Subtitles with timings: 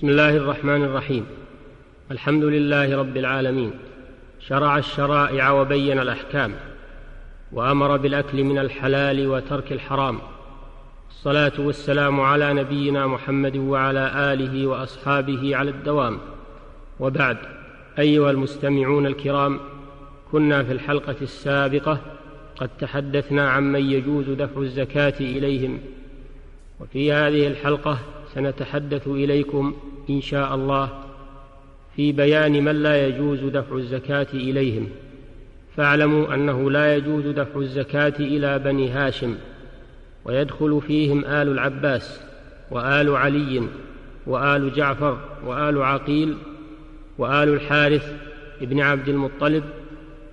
[0.00, 1.26] بسم الله الرحمن الرحيم.
[2.10, 3.72] الحمد لله رب العالمين.
[4.40, 6.52] شرع الشرائع وبين الأحكام.
[7.52, 10.18] وأمر بالأكل من الحلال وترك الحرام.
[11.10, 16.18] الصلاة والسلام على نبينا محمد وعلى آله وأصحابه على الدوام.
[17.00, 17.36] وبعد
[17.98, 19.60] أيها المستمعون الكرام
[20.32, 21.98] كنا في الحلقة السابقة
[22.56, 25.78] قد تحدثنا عمن يجوز دفع الزكاة إليهم.
[26.80, 27.98] وفي هذه الحلقة
[28.34, 29.74] سنتحدث إليكم
[30.10, 30.88] إن شاء الله
[31.96, 34.88] في بيان من لا يجوز دفع الزكاة إليهم.
[35.76, 39.34] فاعلموا أنه لا يجوز دفع الزكاة إلى بني هاشم
[40.24, 42.20] ويدخل فيهم آل العباس
[42.70, 43.62] وآل علي
[44.26, 46.36] وآل جعفر وآل عقيل
[47.18, 48.12] وآل الحارث
[48.60, 49.64] بن عبد المطلب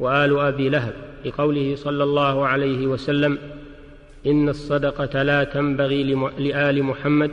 [0.00, 0.92] وآل أبي لهب
[1.24, 3.38] لقوله صلى الله عليه وسلم
[4.26, 6.02] إن الصدقة لا تنبغي
[6.38, 7.30] لآل محمد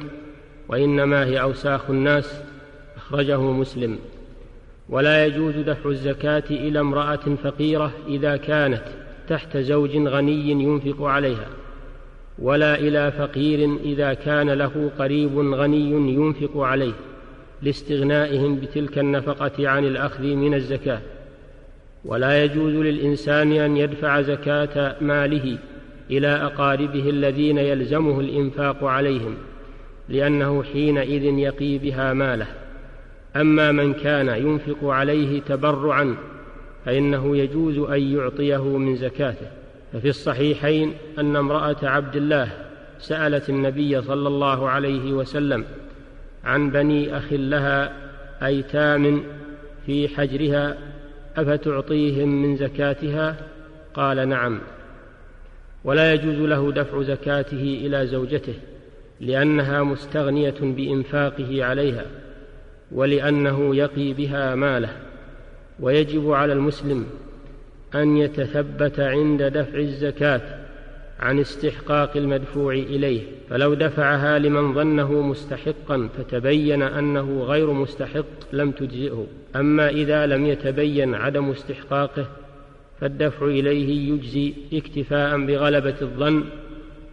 [0.70, 2.42] وإنما هي أوساخ الناس
[2.98, 4.00] أخرجه مسلم.
[4.90, 8.84] ولا يجوز دفع الزكاة إلى امرأة فقيرة إذا كانت
[9.30, 11.48] تحت زوج غني ينفق عليها
[12.40, 16.94] ولا إلى فقير إذا كان له قريب غني ينفق عليه
[17.62, 21.02] لاستغنائهم بتلك النفقة عن الأخذ من الزكاة.
[22.06, 25.58] ولا يجوز للإنسان أن يدفع زكاة ماله
[26.12, 29.36] إلى أقاربه الذين يلزمه الإنفاق عليهم.
[30.10, 32.48] لأنه حينئذ يقي بها ماله.
[33.36, 36.16] أما من كان ينفق عليه تبرعا
[36.86, 39.48] فإنه يجوز أن يعطيه من زكاته.
[39.94, 42.50] ففي الصحيحين أن امرأة عبد الله
[43.00, 45.66] سألت النبي صلى الله عليه وسلم
[46.44, 47.94] عن بني أخ لها
[48.44, 49.24] أيتام
[49.86, 50.78] في حجرها
[51.38, 53.36] أفتعطيهم من زكاتها؟
[53.94, 54.60] قال نعم.
[55.84, 58.54] ولا يجوز له دفع زكاته إلى زوجته.
[59.20, 62.06] لأنها مستغنية بإنفاقه عليها
[62.92, 64.90] ولأنه يقي بها ماله
[65.80, 67.06] ويجب على المسلم
[67.96, 70.42] أن يتثبت عند دفع الزكاة
[71.20, 73.22] عن استحقاق المدفوع إليه.
[73.50, 79.28] فلو دفعها لمن ظنه مستحقا فتبين أنه غير مستحق لم تجزئه.
[79.56, 82.26] أما إذا لم يتبين عدم استحقاقه
[83.02, 86.44] فالدفع إليه يجزي اكتفاء بغلبة الظن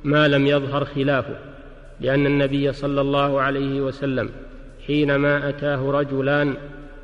[0.05, 1.54] ما لم يظهر خلافه.
[2.01, 4.31] لأن النبي صلى الله عليه وسلم
[4.87, 6.55] حينما أتاه رجلان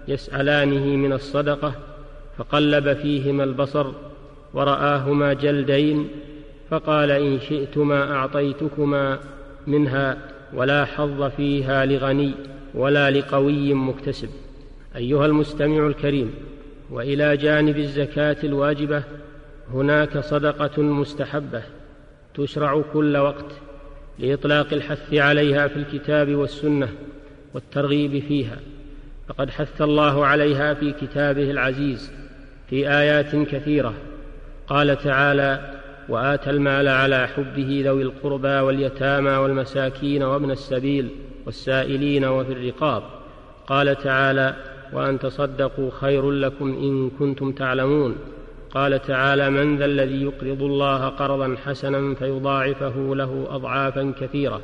[0.09, 1.75] يسألانه من الصدقة
[2.39, 3.87] فقلب فيهما البصر
[4.55, 6.09] ورآهما جلدين
[6.71, 9.19] فقال إن شئتما أعطيتكما
[9.67, 10.19] منها
[10.55, 12.34] ولا حظ فيها لغني
[12.75, 14.29] ولا لقوي مكتسب.
[14.97, 16.34] أيها المستمع الكريم
[16.91, 19.03] وإلى جانب الزكاة الواجبة
[19.75, 21.62] هناك صدقة مستحبة
[22.34, 23.53] تشرع كل وقت
[24.20, 26.88] لإطلاق الحث عليها في الكتاب والسنة
[27.54, 28.56] والترغيب فيها.
[29.28, 32.12] فقد حث الله عليها في كتابه العزيز
[32.70, 33.94] في آيات كثيرة.
[34.66, 41.08] قال تعالى وآتى المال على حبه ذوي القربى واليتامى والمساكين وابن السبيل
[41.47, 43.02] والسائلين وفي الرقاب.
[43.66, 44.54] قال تعالى
[44.92, 48.16] وأن تصدقوا خير لكم إن كنتم تعلمون.
[48.75, 54.60] قال تعالى من ذا الذي يقرض الله قرضا حسنا فيضاعفه له أضعافا كثيرة.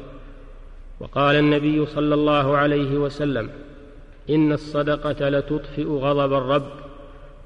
[1.00, 3.50] وقال النبي صلى الله عليه وسلم
[4.30, 6.70] إن الصدقة لتطفئ غضب الرب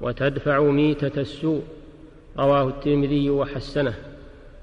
[0.01, 1.63] وتدفع ميتة السوء.
[2.39, 3.93] رواه الترمذي وحسنه.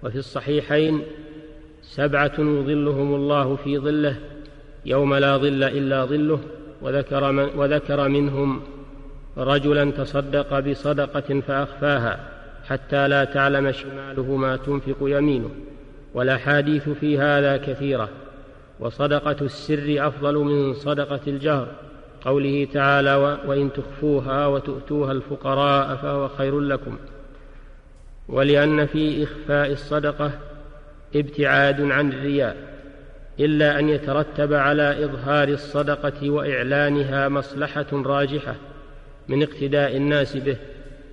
[0.02, 1.02] وفي الصحيحين
[1.82, 4.16] سبعة يظلهم الله في ظله
[4.86, 6.40] يوم لا ظل إلا ظله
[6.82, 8.60] وذكر, من وذكر منهم
[9.38, 12.20] رجلا تصدق بصدقة فأخفاها
[12.68, 15.50] حتى لا تعلم شماله ما تنفق يمينه.
[16.14, 18.08] والأحاديث في هذا كثيرة.
[18.80, 21.66] وصدقة السر أفضل من صدقة الجهر.
[22.24, 26.96] قوله تعالى وإن تخفوها وتؤتوها الفقراء فهو خير لكم.
[28.28, 30.30] ولأن في إخفاء الصدقة
[31.16, 32.56] ابتعاد عن الرياء
[33.40, 38.54] إلا أن يترتب على إظهار الصدقة وإعلانها مصلحة راجحة.
[39.28, 40.56] من اقتداء الناس به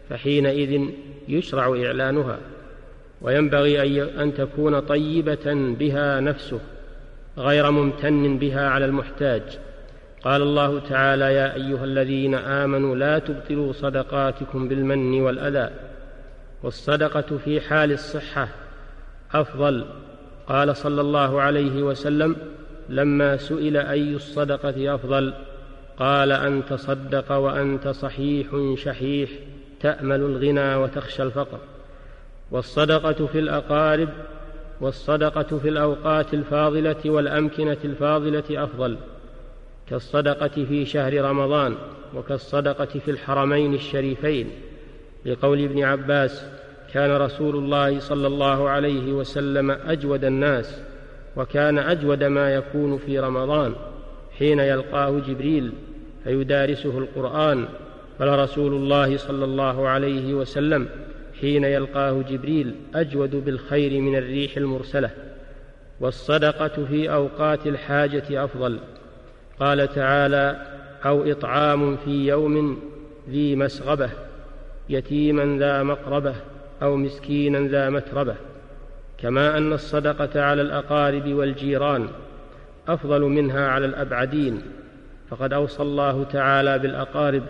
[0.10, 0.82] فحينئذ
[1.28, 2.38] يشرع إعلانها.
[3.22, 6.60] وينبغي أن تكون طيبة بها نفسه
[7.38, 9.42] غير ممتن بها على المحتاج.
[10.24, 15.70] قال الله تعالى يا أيها الذين آمنوا لا تبطلوا صدقاتكم بالمن والأذى
[16.64, 18.48] والصدقة في حال الصحة
[19.34, 19.86] أفضل.
[20.48, 22.36] قال صلى الله عليه وسلم
[22.90, 25.34] لما سئل أي الصدقة أفضل؟
[26.00, 29.30] قال أن تصدق وأنت صحيح شحيح
[29.80, 31.58] تأمل الغنى وتخشى الفقر.
[32.52, 34.10] والصدقة في الأقارب
[34.82, 38.98] والصدقة في الأوقات الفاضلة والأمكنة الفاضلة أفضل.
[39.90, 41.76] كالصدقة في شهر رمضان
[42.16, 44.50] وكالصدقة في الحرمين الشريفين.
[45.26, 46.46] لقول ابن عباس
[46.94, 50.82] كان رسول الله صلى الله عليه وسلم أجود الناس
[51.36, 53.76] وكان أجود ما يكون في رمضان
[54.38, 55.72] حين يلقاه جبريل.
[56.26, 57.66] فيدارسه القرآن.
[58.20, 60.88] فلرسول الله صلى الله عليه وسلم
[61.42, 65.10] حين يلقاه جبريل أجود بالخير من الريح المرسلة
[66.00, 68.80] والصدقة في أوقات الحاجة أفضل.
[69.60, 70.66] قال تعالى
[71.06, 72.80] أو إطعام في يوم
[73.30, 74.10] ذي مسغبة
[74.90, 76.36] يتيما ذا مقربة
[76.82, 78.36] أو مسكينا ذا متربة.
[79.18, 82.08] كما أن الصدقة على الأقارب والجيران
[82.88, 84.62] أفضل منها على الأبعدين.
[85.40, 87.44] فقد أوصى الله تعالى بالأقارب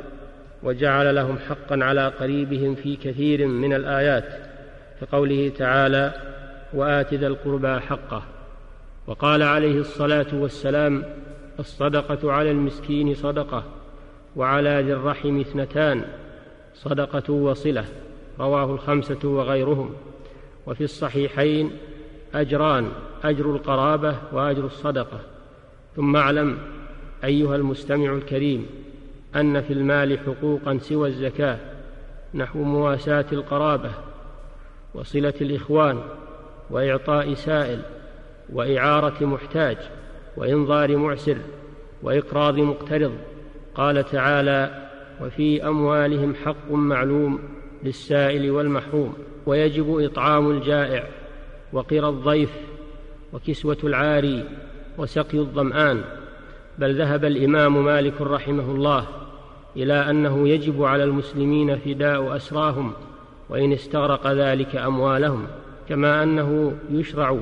[0.64, 4.26] وجعل لهم حقا على قريبهم في كثير من الآيات
[5.02, 6.14] كقوله تعالى
[6.74, 8.24] وآت ذا القربى حقه
[9.08, 11.04] وقال عليه الصلاة والسلام
[11.60, 13.64] الصدقة على المسكين صدقة
[14.36, 16.06] وعلى ذي الرحم اثنتان
[16.74, 17.86] صدقة وصلة
[18.40, 19.96] رواه الخمسة وغيرهم.
[20.68, 21.72] وفي الصحيحين
[22.36, 22.92] أجران
[23.24, 25.20] أجر القرابة وأجر الصدقة
[25.96, 26.58] ثم اعلم
[27.26, 28.66] أيها المستمع الكريم
[29.36, 31.58] أن في المال حقوقا سوى الزكاة
[32.34, 33.92] نحو مواساة القرابة
[34.94, 36.00] وصلة الإخوان
[36.70, 37.82] وإعطاء سائل
[38.54, 39.78] وإعارة محتاج
[40.38, 41.38] وإنظار معسر
[42.04, 43.12] وإقراض مقترض.
[43.76, 44.90] قال تعالى
[45.22, 47.40] وفي أموالهم حق معلوم
[47.84, 49.14] للسائل والمحروم
[49.46, 51.04] ويجب إطعام الجائع
[51.74, 52.50] وقرى الضيف
[53.34, 54.50] وكسوة العاري
[54.98, 56.02] وسقي الظمآن
[56.80, 59.06] بل ذهب الإمام مالك رحمه الله
[59.78, 62.94] إلى أنه يجب على المسلمين فداء أسراهم
[63.50, 65.48] وإن استغرق ذلك أموالهم
[65.90, 67.38] كما أنه يشرع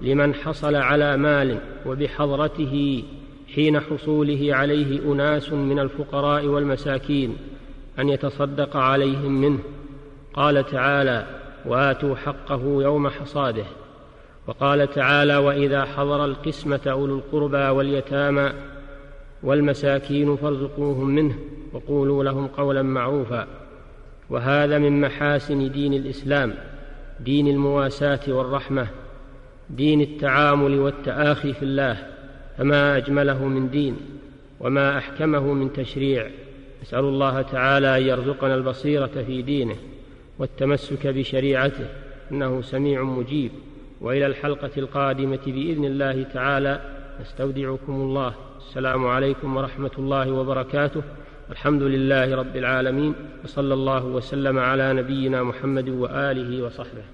[0.00, 3.04] لمن حصل على مال وبحضرته
[3.54, 7.36] حين حصوله عليه أناس من الفقراء والمساكين
[7.98, 9.58] أن يتصدق عليهم منه.
[10.34, 11.26] قال تعالى
[11.66, 13.64] وآتوا حقه يوم حصاده
[14.46, 18.52] وقال تعالى وإذا حضر القسمة أولو القربى واليتامى
[19.44, 21.34] والمساكين فارزقوهم منه
[21.72, 23.46] وقولوا لهم قولا معروفا.
[24.30, 26.54] وهذا من محاسن دين الإسلام
[27.20, 28.86] دين المواساة والرحمة
[29.70, 31.96] دين التعامل والتآخي في الله
[32.58, 33.96] فما أجمله من دين
[34.60, 36.30] وما أحكمه من تشريع.
[36.82, 39.76] نسال الله تعالى أن يرزقنا البصيرة في دينه
[40.38, 41.86] والتمسك بشريعته
[42.32, 43.50] إنه سميع مجيب.
[44.00, 48.34] وإلى الحلقة القادمة بإذن الله تعالى نستودعكم الله.
[48.58, 51.02] السلام عليكم ورحمة الله وبركاته.
[51.50, 53.14] الحمد لله رب العالمين
[53.44, 57.04] وصلى الله وسلم على نبينا محمد وآله وصحبه.